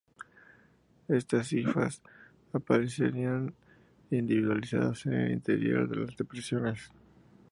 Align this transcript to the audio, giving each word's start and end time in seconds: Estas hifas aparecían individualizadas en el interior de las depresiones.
Estas 1.09 1.53
hifas 1.53 2.01
aparecían 2.53 3.53
individualizadas 4.09 5.05
en 5.05 5.13
el 5.13 5.31
interior 5.31 5.87
de 5.87 5.97
las 6.07 6.17
depresiones. 6.17 6.89